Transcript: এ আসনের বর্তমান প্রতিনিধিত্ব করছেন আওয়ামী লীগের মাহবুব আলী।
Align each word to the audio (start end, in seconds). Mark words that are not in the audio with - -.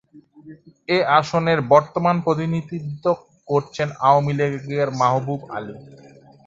এ 0.89 0.97
আসনের 1.19 1.59
বর্তমান 1.73 2.15
প্রতিনিধিত্ব 2.25 3.05
করছেন 3.47 3.87
আওয়ামী 4.07 4.33
লীগের 4.39 4.89
মাহবুব 4.99 5.41
আলী। 5.55 5.75